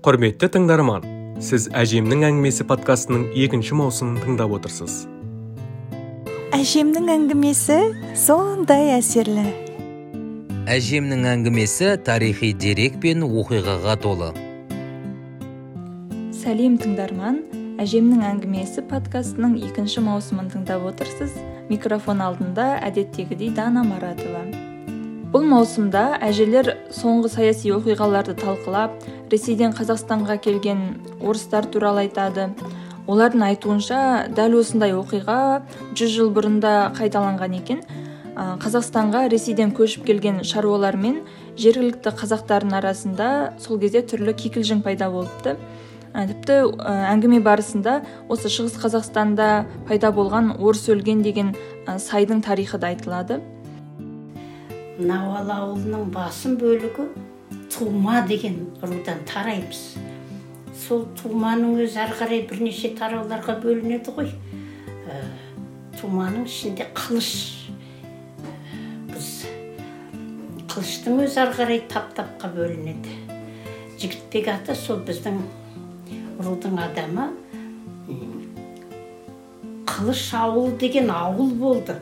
құрметті 0.00 0.48
тыңдарман 0.54 1.02
сіз 1.44 1.66
әжемнің 1.76 2.22
әңгімесі 2.24 2.64
подкастының 2.64 3.26
екінші 3.36 3.74
маусымын 3.76 4.22
тыңдап 4.22 4.54
отырсыз. 4.56 4.94
Әжемнің 6.56 7.10
әңгімесі 7.14 7.76
сондай 8.16 8.94
әсерлі. 8.94 9.44
Әжемнің 10.72 11.26
әңгімесі 11.34 11.90
тарихи 12.06 12.54
дерек 12.56 12.96
пен 13.04 13.26
оқиғаға 13.28 13.98
толы. 14.00 14.30
Сәлем 16.40 16.80
тыңдарман 16.80 17.42
әжемнің 17.84 18.24
әңгімесі 18.30 18.86
подкастының 18.88 19.58
екінші 19.68 20.06
маусымын 20.08 20.48
тыңдап 20.56 20.88
отырсыз. 20.94 21.36
Микрофон 21.68 22.24
алдында 22.24 22.72
әдеттегідей 22.88 23.52
дана 23.52 23.84
маратова. 23.84 24.69
Бұл 25.30 25.44
маусымда 25.46 26.16
әжелер 26.26 26.72
соңғы 26.90 27.28
саяси 27.30 27.70
оқиғаларды 27.70 28.32
талқылап 28.40 28.96
ресейден 29.30 29.70
қазақстанға 29.76 30.40
келген 30.42 30.80
орыстар 31.22 31.68
туралы 31.70 32.08
айтады. 32.08 32.48
Олардың 33.06 33.44
айтуынша 33.46 34.00
дәл 34.34 34.56
осындай 34.58 34.90
оқиға 34.94 35.60
жүз 35.94 36.16
жыл 36.16 36.32
бұрын 36.34 36.58
да 36.62 36.72
қайталанған 36.98 37.54
екен. 37.60 37.84
Қазақстанға 38.34 39.28
ресейден 39.30 39.70
көшіп 39.76 40.08
келген 40.08 40.42
шаруалар 40.42 40.98
мен 40.98 41.20
жергілікті 41.58 42.10
қазақтардың 42.18 42.74
арасында 42.80 43.30
сол 43.62 43.78
кезде 43.78 44.02
түрлі 44.02 44.34
кикілжің 44.34 44.82
пайда 44.82 45.12
болыпты. 45.14 45.54
Тіпті 46.10 46.58
әңгіме 47.12 47.38
барысында 47.46 48.00
осы 48.26 48.50
шығыс 48.50 48.80
қазақстанда 48.82 49.48
пайда 49.86 50.10
болған 50.10 50.56
орыс 50.58 50.88
өлген 50.90 51.22
деген 51.22 51.54
сайдың 51.86 52.42
тарихы 52.42 52.82
да 52.82 52.90
айтылады. 52.90 53.38
Науал 55.06 55.50
ауылының 55.54 56.10
басым 56.14 56.56
бөлігі 56.60 57.06
тума 57.72 58.20
деген 58.28 58.58
рудан 58.82 59.22
тараймыз. 59.28 59.96
Сол 60.76 61.06
туманың 61.20 61.78
өзі 61.84 62.00
ары 62.02 62.16
қарай 62.18 62.42
бірнеше 62.50 62.92
тарауларға 62.98 63.56
бөлінеді 63.62 64.14
ғой. 64.16 64.30
Ә, 65.08 65.20
туманың 66.00 66.46
ішінде 66.48 66.88
қылыш. 66.96 67.30
Біз 69.10 69.30
қылыштың 70.72 71.24
өзі 71.24 71.42
ары 71.44 71.56
қарай 71.58 71.82
тап 71.88 72.12
тапқа 72.16 72.52
бөлінеді. 72.56 73.16
Жігітбек 74.00 74.48
ата 74.54 74.74
сол 74.74 75.02
біздің 75.06 75.40
рудың 76.40 76.78
адамы 76.80 77.30
қылыш 79.90 80.30
ауыл 80.34 80.72
деген 80.80 81.10
ауыл 81.12 81.50
болды. 81.60 81.96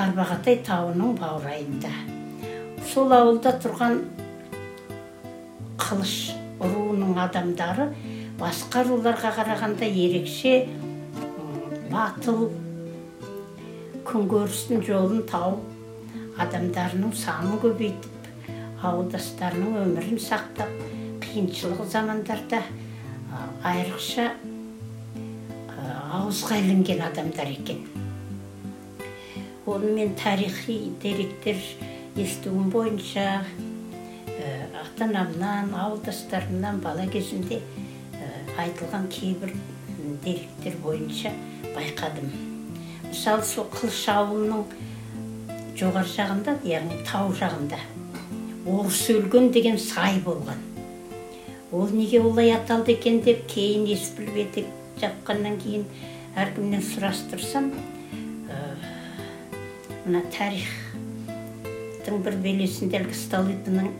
Тарбағатай 0.00 0.62
тауының 0.64 1.16
баурайында. 1.20 1.90
Сол 2.88 3.12
ауылда 3.12 3.52
тұрған 3.60 3.98
қылыш 5.80 6.14
руының 6.62 7.18
адамдары 7.20 7.90
басқа 8.40 8.86
руларға 8.88 9.34
қарағанда 9.36 9.90
ерекше 10.04 10.54
батыл 11.92 12.48
күнкөрістің 14.08 14.80
жолын 14.88 15.22
тауып 15.28 16.40
адамдарының 16.46 17.12
санын 17.20 17.60
көбейтіп 17.60 18.82
ауылдастарының 18.88 19.80
өмірін 19.84 20.20
сақтап 20.24 20.72
қиыншылық 21.26 21.84
замандарда 21.92 22.64
айрықша 23.68 24.30
ауызға 26.16 26.64
ілінген 26.64 27.04
адамдар 27.10 27.52
екен. 27.52 27.99
Онымен 29.66 30.14
тарихи 30.14 30.92
деректер 31.02 31.56
естуім 32.16 32.70
бойынша 32.70 33.44
ә, 33.44 34.46
ата 34.84 35.04
анамнан 35.04 35.74
ауылдастарымнан 35.74 36.80
бала 36.80 37.06
кезімде 37.12 37.60
айтылған 38.58 39.08
кейбір 39.12 39.52
деректер 40.24 40.76
бойынша 40.82 41.32
байқадым. 41.74 42.30
Мысалы 43.08 43.44
сол 43.44 43.68
қылыш 43.72 44.02
ауылының 44.12 44.64
жоғары 45.78 46.10
жағында 46.12 46.56
яғни 46.66 47.00
тау 47.08 47.32
жағында 47.36 47.78
орыс 48.68 49.06
өлген 49.12 49.50
деген 49.54 49.78
сай 49.78 50.20
болған. 50.24 50.60
Ол 51.72 51.88
неге 51.94 52.20
олай 52.20 52.52
аталды 52.54 52.96
екен 52.96 53.20
деп 53.24 53.46
кейін 53.48 53.86
ес 53.92 54.10
етек 54.18 54.66
жапқаннан 55.00 55.56
кейін 55.62 55.86
әркімнен 56.36 56.82
сұрастырсам 56.84 57.70
мына 60.04 60.22
тарих 60.34 60.68
бір 62.10 62.34
белесінде 62.42 62.98
әлгі 62.98 63.14
столыпиннің 63.14 63.90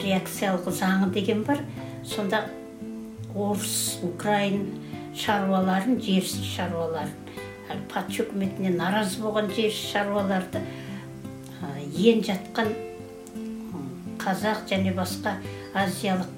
реакциялық 0.00 0.70
заңы 0.72 1.10
деген 1.12 1.42
бар. 1.44 1.58
Сонда 2.08 2.46
орыс 3.34 3.98
украин 4.02 4.70
шаруаларын 5.12 5.98
жерсіз 6.00 6.46
шаруаларын 6.54 7.82
патша 7.92 8.24
үкіметіне 8.24 8.72
наразы 8.78 9.20
болған 9.20 9.50
жерсіз 9.52 9.90
шаруаларды 9.92 10.62
ен 12.00 12.24
жатқан 12.24 12.72
қазақ 14.22 14.64
және 14.70 14.94
басқа 14.96 15.36
азиялық 15.76 16.30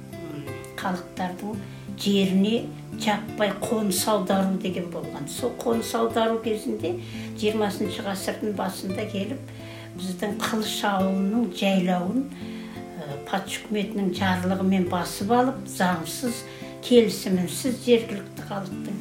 халықтардың 0.82 1.62
жеріне 2.02 2.64
жаппай 3.02 3.52
қоныс 3.62 4.02
аудару 4.08 4.56
деген 4.62 4.88
болған. 4.92 5.28
Сол 5.28 5.52
қоныс 5.60 5.92
аудару 5.98 6.40
кезінде 6.44 6.94
20 7.40 8.00
ғасырдың 8.06 8.56
басында 8.58 9.06
келіп 9.12 9.52
біздің 9.98 10.38
қылыш 10.40 10.78
ауылының 10.88 11.48
жайлауын 11.58 12.26
патша 13.28 13.62
үкіметінің 13.62 14.12
жарлығымен 14.16 14.88
басып 14.90 15.32
алып 15.34 15.64
заңсыз 15.68 16.42
келісімінсіз 16.86 17.80
жергілікті 17.86 18.46
халықтың 18.48 19.00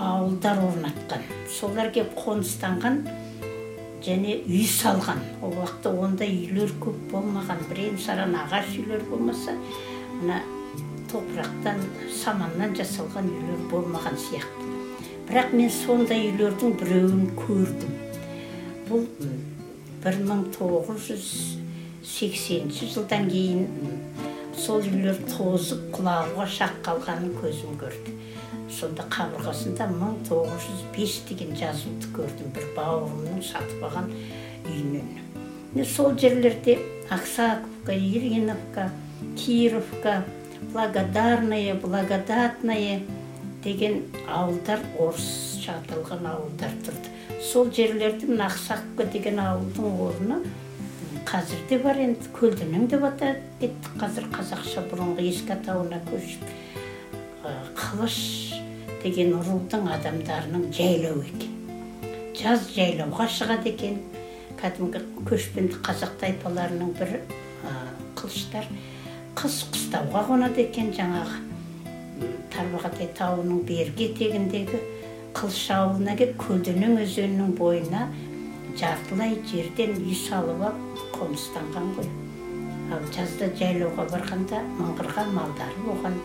ауылдар 0.00 0.62
орнатқан. 0.64 1.24
Солар 1.52 1.90
келіп 1.92 2.14
қоныстанған 2.16 3.02
және 4.04 4.38
үй 4.48 4.64
салған. 4.64 5.20
Ол 5.44 5.52
уақытта 5.60 5.92
ондай 5.92 6.32
үйлер 6.32 6.72
көп 6.80 6.96
болмаған. 7.12 7.60
Бірен 7.68 7.98
саран 8.00 8.32
ағаш 8.46 8.72
үйлер 8.80 9.04
болмаса 9.10 9.52
мына 10.22 10.40
топырақтан 11.10 11.78
саманнан 12.22 12.70
жасалған 12.78 13.26
үйлер 13.30 13.60
болмаған 13.72 14.16
сияқты. 14.18 14.64
Бірақ 15.28 15.48
мен 15.54 15.70
сондай 15.70 16.20
үйлердің 16.30 16.70
біреуін 16.80 17.24
көрдім. 17.38 17.92
Бұл 18.88 19.02
1980 20.06 22.94
жылдан 22.94 23.24
кейін 23.30 23.62
сол 24.56 24.80
үйлер 24.82 25.18
тозып 25.30 25.82
құлауға 25.94 26.46
шақ 26.58 26.74
қалғанын 26.86 27.30
көзім 27.38 27.72
көрді. 27.80 28.10
Сонда 28.70 29.02
қабырғасында 29.10 29.84
1905 29.92 31.28
деген 31.30 31.50
жазуды 31.58 32.06
көрдім 32.14 32.48
бір 32.54 32.64
бауырымның 32.76 33.40
сатып 33.44 33.80
алған 33.88 34.06
үйінен 34.70 35.84
сол 35.84 36.18
жерлерде 36.18 36.78
аксаковка 37.10 37.94
ириновка 37.94 38.90
кировка 39.36 40.24
благодарная 40.72 41.74
благодатная 41.74 43.00
деген 43.64 44.02
ауылдар 44.28 44.80
орыс 44.98 45.58
жатылған 45.64 46.26
ауылдар 46.30 46.72
тұрды. 46.84 47.12
Сол 47.40 47.70
жерлерде 47.72 48.26
мына 48.28 48.48
ақсақовка 48.48 49.06
деген 49.12 49.40
ауылдың 49.40 50.00
орны 50.06 50.40
қазір 51.28 51.60
де 51.68 51.78
бар 51.78 51.98
енді 52.00 52.30
көлденең 52.36 52.86
деп 52.92 53.04
атап 53.08 53.40
кеттік. 53.60 53.90
Қазір 54.00 54.28
қазақша 54.32 54.84
бұрынғы 54.90 55.26
ескі 55.30 55.54
атауына 55.56 56.00
көшіп 56.08 56.42
қылыш 57.80 58.18
деген 59.02 59.34
рудың 59.40 59.88
адамдарының 59.96 60.70
жайлауы 60.76 61.24
екен. 61.28 61.52
Жаз 62.36 62.70
жайлауға 62.74 63.28
шығады 63.32 63.72
екен. 63.74 64.00
Кәдімгі 64.60 65.00
көшпенді 65.28 65.80
қазақ 65.84 66.18
тайпаларының 66.20 66.92
бірі 66.98 67.22
қылыштар. 68.18 68.66
Қыс 69.38 69.56
қыстауға 69.72 70.24
қонады 70.28 70.64
екен 70.66 70.90
жаңағы. 70.96 71.38
Тарбағатай 72.50 73.08
тауының 73.16 73.62
бергі 73.68 74.08
етегіндегі 74.10 74.80
қылыш 75.36 75.62
ауылына 75.74 76.16
келіп 76.18 76.36
көлденең 76.42 76.96
өзенінің 77.04 77.54
бойына 77.58 78.08
жартылай 78.80 79.36
жерден 79.50 79.94
үй 80.02 80.16
салып 80.18 80.64
алып 80.66 81.04
қоныстанған 81.14 81.92
ғой. 81.98 82.10
Ал 82.90 83.06
жазда 83.14 83.50
жайлауға 83.60 84.08
барғанда 84.10 84.64
мыңғырған 84.80 85.32
малдары 85.36 85.84
болған. 85.86 86.18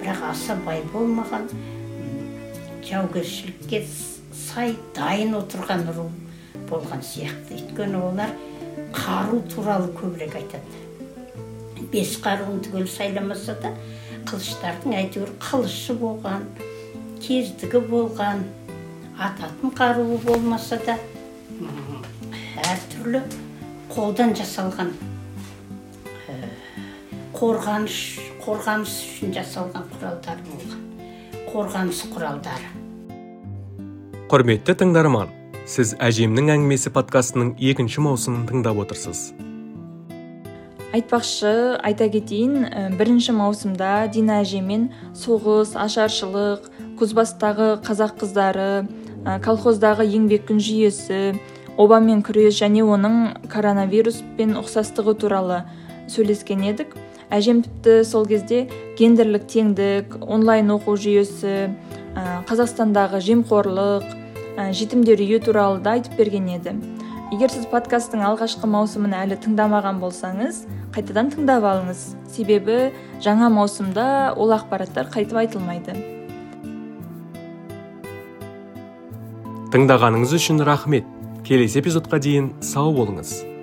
Бірақ 0.00 0.22
аса 0.30 0.56
бай 0.66 0.84
болмаған 0.94 1.48
жаугершілікке 2.86 3.82
сай 4.46 4.76
дайын 4.94 5.34
отырған 5.40 5.88
ру 5.96 6.08
болған 6.70 7.02
сияқты. 7.02 7.58
Өйткені 7.58 8.02
олар 8.06 8.30
қару 8.94 9.42
туралы 9.50 9.90
көбірек 9.98 10.38
айтады. 10.38 10.84
Бес 11.92 12.16
қаруын 12.22 12.62
түгел 12.64 12.86
сайламаса 12.90 13.56
да 13.62 13.72
қылыштардың 14.28 14.96
әйтеуір 15.00 15.32
қылышы 15.42 15.96
болған 16.00 16.46
кездігі 17.22 17.82
болған 17.90 18.42
ататын 19.28 19.74
қаруы 19.76 20.18
болмаса 20.24 20.78
да 20.86 20.96
әртүрлі 22.66 23.22
қолдан 23.92 24.34
жасалған 24.36 24.92
қорғаныш 27.36 27.96
қорғаныс 28.40 28.98
үшін 29.10 29.32
жасалған 29.36 29.88
құралдар 29.94 30.42
болған 30.48 30.84
қорғаныс 31.50 32.02
құралдары. 32.12 32.70
Құрметті 34.30 34.76
тыңдарман 34.80 35.32
сіз 35.68 35.94
әжемнің 36.02 36.54
әңгімесі 36.56 36.92
подкастының 36.94 37.56
екінші 37.72 38.06
маусымын 38.06 38.46
тыңдап 38.48 38.80
отырсыз. 38.86 39.35
Айтпақшы 40.94 41.78
айта 41.82 42.06
кетейін 42.12 42.66
ә, 42.66 42.82
бірінші 42.96 43.34
маусымда 43.36 44.06
дина 44.14 44.40
әжемен 44.44 44.88
соғыс 45.18 45.74
ашаршылық 45.78 46.68
кузбасстағы 47.00 47.76
қазақ 47.86 48.16
қыздары 48.22 48.86
ә, 49.26 49.38
колхоздағы 49.44 50.06
еңбек 50.06 50.46
күн 50.50 50.62
жүйесі 50.62 51.34
обамен 51.76 52.22
күрес 52.26 52.60
және 52.60 52.84
оның 52.86 53.48
коронавируспен 53.52 54.54
ұқсастығы 54.62 55.16
туралы 55.20 55.64
сөйлескен 56.12 56.62
едік. 56.64 56.94
Әжем 57.34 57.64
тіпті 57.66 58.04
сол 58.06 58.28
кезде 58.30 58.68
гендерлік 58.98 59.48
теңдік 59.50 60.20
онлайн 60.22 60.70
оқу 60.76 60.94
жүйесі 60.94 61.56
ә, 62.14 62.44
қазақстандағы 62.46 63.20
жемқорлық 63.26 64.06
жетімдер 64.72 65.20
үйі 65.20 65.42
туралы 65.44 65.82
да 65.82 65.98
айтып 65.98 66.16
берген 66.16 66.46
еді. 66.54 66.76
Егер 67.32 67.50
сіз 67.50 67.64
подкасттың 67.72 68.22
алғашқы 68.22 68.68
маусымын 68.70 69.14
әлі 69.18 69.38
тыңдамаған 69.42 69.98
болсаңыз 69.98 70.60
қайтадан 70.94 71.32
тыңдап 71.32 71.64
алыңыз. 71.66 72.02
Себебі 72.30 72.92
жаңа 73.24 73.48
маусымда 73.50 74.36
ол 74.38 74.54
ақпараттар 74.54 75.10
қайтып 75.10 75.40
айтылмайды. 75.42 75.96
Тыңдағаныңыз 79.74 80.38
үшін 80.38 80.62
рахмет. 80.62 81.10
Келесі 81.46 81.82
эпизодқа 81.82 82.22
дейін 82.22 82.52
сау 82.62 82.94
болыңыз. 82.94 83.55